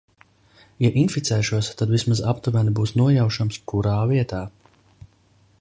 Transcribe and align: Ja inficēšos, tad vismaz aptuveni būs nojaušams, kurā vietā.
Ja 0.85 0.89
inficēšos, 1.01 1.69
tad 1.83 1.93
vismaz 1.97 2.23
aptuveni 2.33 2.75
būs 2.81 2.97
nojaušams, 3.03 3.63
kurā 3.73 3.97
vietā. 4.15 4.45